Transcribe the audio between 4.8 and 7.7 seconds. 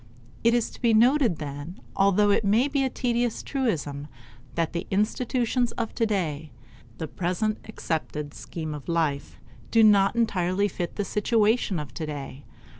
institutions of today the present